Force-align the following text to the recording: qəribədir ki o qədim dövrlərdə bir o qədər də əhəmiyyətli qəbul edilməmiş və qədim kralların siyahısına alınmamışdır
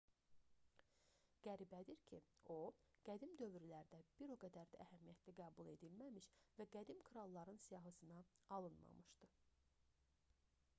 qəribədir 1.47 1.99
ki 2.11 2.21
o 2.53 2.55
qədim 3.09 3.35
dövrlərdə 3.41 4.01
bir 4.23 4.33
o 4.37 4.39
qədər 4.45 4.73
də 4.73 4.81
əhəmiyyətli 4.87 5.35
qəbul 5.41 5.71
edilməmiş 5.75 6.31
və 6.57 6.69
qədim 6.79 7.07
kralların 7.13 7.63
siyahısına 7.69 8.27
alınmamışdır 8.59 9.39